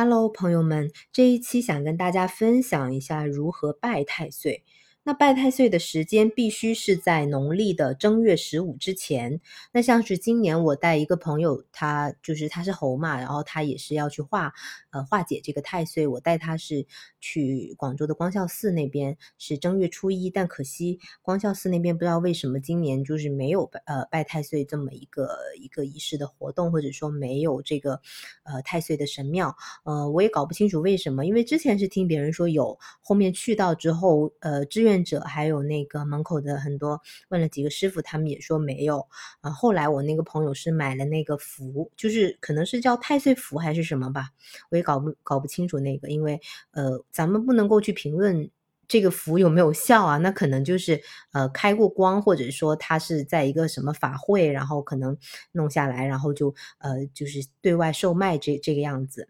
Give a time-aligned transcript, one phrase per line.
[0.00, 4.62] Hello，朋友们，这一期想跟大家分享一下如何拜太岁。
[5.08, 9.40] 那拜太岁的时间必须是在农历的正月十五之前。
[9.72, 14.52] 那像是今年我带一个朋友，他就是他是猴嘛，然后他也是要去化
[14.90, 16.06] 呃化解这个太岁。
[16.06, 16.86] 我带他是
[17.22, 27.98] 去广州的光孝寺那边，是正月初一，但可惜光孝寺那边不知道为什么今年就是没有呃拜太岁这么一个一个仪式的活动，或者说没有这个
[28.42, 29.56] 呃太岁的神庙。
[29.84, 34.97] 呃，我也搞不清楚为什么，因为之前是听别人说有，后面去到之后，呃志愿。
[35.04, 39.06] 者还有那个门口的很多问了几个师傅，他们也说没有
[39.40, 39.50] 啊。
[39.50, 44.30] 后来我那个朋友是买了那个符，就是可能是叫太岁符还是什么吧，
[44.70, 46.40] 我也搞不搞不清楚那个，因为
[46.72, 48.50] 呃，咱们不能够去评论
[48.86, 50.16] 这个符有没有效啊。
[50.18, 51.00] 那可能就是
[51.32, 55.16] 呃开过光，或者说他是在一个什么法会，然后可能
[55.52, 59.28] 弄下来，然后就呃就是对外售卖这这个样子。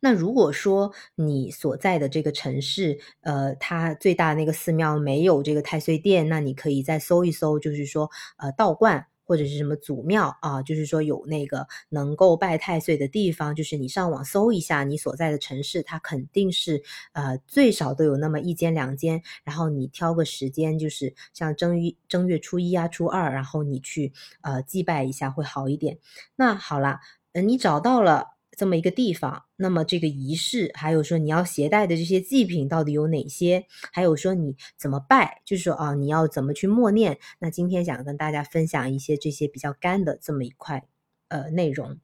[0.00, 25.98] 那如果说你所在的这个城市，呃，它最大那个寺庙没有这个太岁殿，那你可以再搜一搜，就是说，呃，道观或者是什么祖庙啊，就是说有那个能够拜太岁的地方，就是你上网搜一下你所在的城市，它肯定是呃最少都有那么一间两间，然后你挑个时间，就是像正月正月初一啊、初二，然后你去呃祭拜一下会好一点。
[26.34, 26.98] 那好了，
[27.34, 28.39] 呃，你找到了。
[28.56, 33.66] 这么一个地方，那么这个仪式，还有说你要携带的这些祭品到底有哪些？
[33.92, 37.18] 还有说你怎么拜，就是说啊，你要怎么去默念？
[37.38, 40.86] 那今天想跟大家分享一些这些比较干的这么一块
[41.28, 41.98] 呃内容。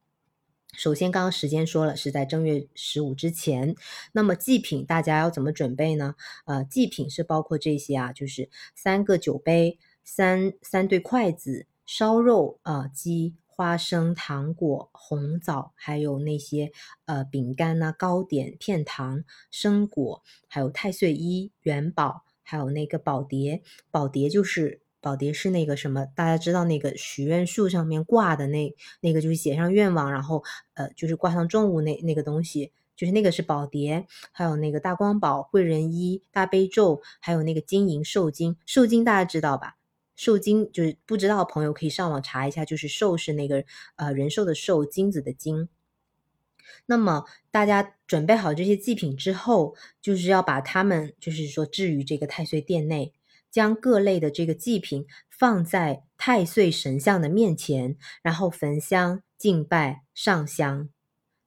[0.73, 3.75] 首先，刚刚时间说了是在正月十五之前，
[4.13, 6.15] 那么祭品大家要怎么准备呢？
[6.45, 13.35] 呃，祭品是包括这些啊，就是三个酒杯、三三对筷子、烧肉啊、鸡。
[13.57, 16.73] 花生、糖果、红枣，还有那些
[17.07, 23.63] 呃饼干呐、糕点、片糖、生果，还有太岁衣、元宝，还有那个宝碟。
[23.91, 26.05] 宝碟就是宝碟是那个什么？
[26.15, 30.45] 大家知道那个许愿树上面挂的那那个，就是写上愿望，然后
[30.75, 34.07] 呃就是挂上重物那那个东西，就是那个是宝碟。
[34.33, 38.59] 还有那个大光宝、贵人衣、大悲咒，还有那个金银寿金。
[38.67, 39.77] 寿金大家知道吧？
[40.17, 43.65] 寿金就是不知道的朋友可以上网查一下，就是寿是那个
[43.97, 45.69] 呃人寿的寿，金子的金。
[46.87, 53.13] 那么大家准备好这些祭品之后，就是要把它们就是说置于这个太岁殿内，
[53.51, 60.89] 将各类的这个祭品放在太岁神像的面前，然后焚香敬拜上香。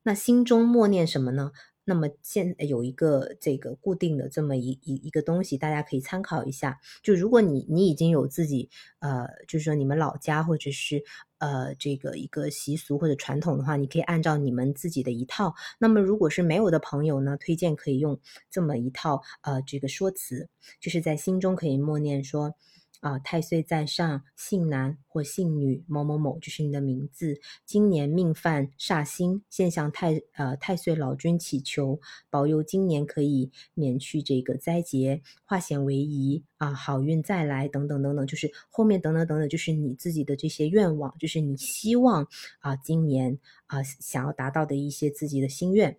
[0.02, 1.52] 那心中默念什么呢？
[1.84, 6.78] 那么现有一个这个固定的这么一一一个东西，大家可以参考一下。
[7.02, 8.68] 就如果你你已经有自己
[9.00, 11.02] 呃，就是说你们老家或者是
[11.38, 15.54] 呃这个一个习俗或者传统的话，你可以按照你们自己的一套。
[15.78, 18.20] 那么如果是没有的朋友呢，推荐可以用
[18.50, 20.48] 这么一套呃这个说辞，
[20.80, 22.54] 就是在心中可以默念说。
[23.00, 27.40] 啊，太岁在上，姓男或姓女某某某，就是你的名字。
[27.66, 42.28] 今年命犯煞星，现向太呃太岁老君祈求保佑，今年可以免去这个灾劫，化险为夷啊，好运再来等等等等，就是后面等等等等，就是你自己的这些愿望，就是你希望
[42.60, 45.96] 啊今年啊想要达到的一些自己的心愿。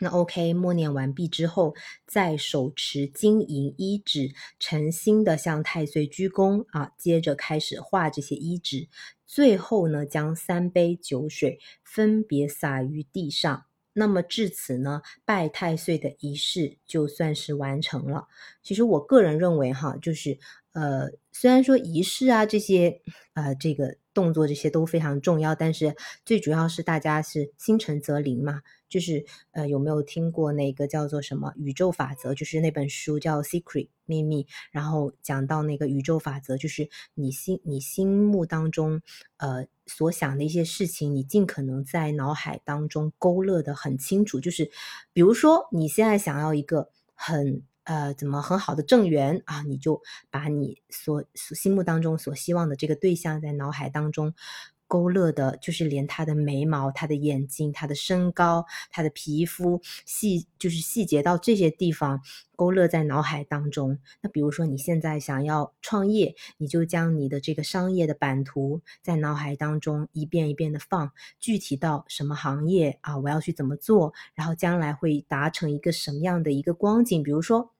[0.00, 1.74] 那 OK，默念完毕之后，
[2.06, 8.88] 再手持金银衣纸，诚心的向太岁鞠躬啊，接着开始画这些衣纸，
[9.24, 13.66] 最后呢，将三杯酒水分别洒于地上。
[13.96, 18.26] 那么至此呢，拜太岁的仪式就算是完成了。
[18.60, 20.36] 其实我个人认为哈，就是
[20.72, 23.00] 呃，虽然说仪式啊这些
[23.34, 25.94] 呃这个动作这些都非常重要，但是
[26.24, 28.62] 最主要是大家是心诚则灵嘛。
[28.86, 32.32] 就是呃，有没有听过那个叫做什么宇宙法则？
[32.32, 39.02] 就是那本书叫《Secret》秘密，然后讲到那个宇宙法则，就是你心你心目当中
[39.38, 44.38] 呃所想的一些事情，你尽可能在脑海当中勾勒的很清楚。
[44.38, 44.70] 就是
[45.12, 54.34] 比如说你现在想要一个很呃怎么很好的正缘啊，你就把你所心目当中所希望的这个对象在脑海当中。
[54.86, 62.20] 勾勒的，就是连他的眉毛、他的眼睛、他的身高、他的皮肤细，就是细节到这些地方
[62.54, 63.98] 勾勒在脑海当中。
[64.20, 71.10] 那比如说你现在想要创业，你就将你的这个商业的版图在脑海当中一遍一遍的放，
[71.40, 77.20] 具体到什么行业啊，我要去怎么做，然后将来会达成一个什么样的一个光景。
[77.22, 77.73] 比如说。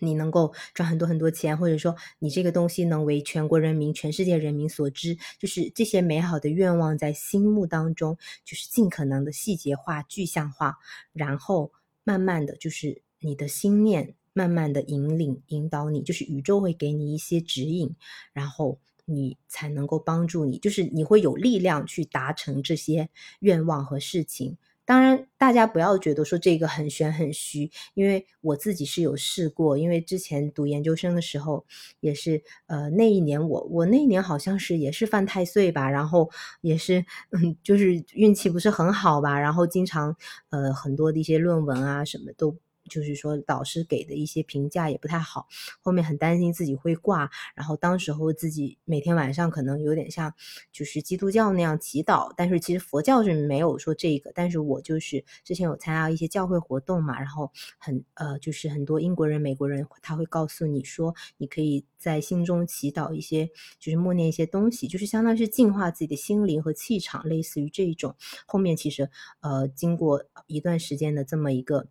[0.00, 10.76] 你能够赚很多很多钱，或者说你这个东西能为全国人民、全世界人民所知，就是这些美好的愿望在心目当中，就是尽可能的细节化、具象化，
[11.12, 11.72] 然后
[12.04, 17.94] 慢慢的就是你的心念，慢慢的引领、引导你，就是宇宙会给你一些指引，
[18.32, 23.08] 然后你才能够帮助你，就是你会有力量去达成这些
[23.40, 24.56] 愿望和事情。
[24.88, 29.76] 当然，大家不要觉得说这个很玄很虚，因为我自己是有试过。
[29.76, 31.66] 因为之前读研究生的时候，
[32.00, 36.30] 也是呃那一年我我那一年好像是也是犯太岁吧，然后
[36.62, 40.16] 也是嗯就是运气不是很好吧，然后经常
[40.48, 42.56] 呃很多的一些论文啊什么都。
[42.88, 45.46] 就是说，导师给的一些评价也不太好，
[45.80, 50.32] 后面很担心自己会挂，然后当时候自己每天晚上可能有点像
[50.72, 63.46] 就是基督教那样祈祷，但是其实佛教是没有说这个，但是我就是之前有参加一些教会活动嘛，然后很呃就是很多英国人、美国人他会告诉你说，你可以在心中祈祷一些，
[63.78, 68.16] 就是默念一些东西，就是相当于是净化自己的心灵和气场，类似于这种。
[68.46, 69.10] 后面其实
[69.40, 71.86] 呃经过一段时间的这么一个。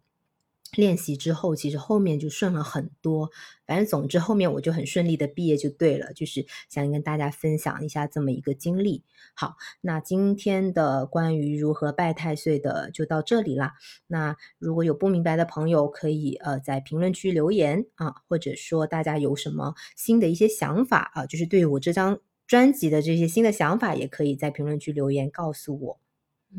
[0.75, 3.29] 练习之后，其实后面就顺了很多。
[3.65, 6.13] 反正总之后面我就很顺利的毕业就对了。
[6.13, 9.03] 就是想跟大家分享一下这么一个经历。
[9.33, 13.73] 好，那今天的关于如何拜太岁的就到这里啦。
[14.07, 25.99] 那如果有不明白的朋友，可以呃在评论区留言啊，或者说大家有什么新的一些想法啊，就是对我这张专辑的这些新的想法，也可以在评论区留言告诉我。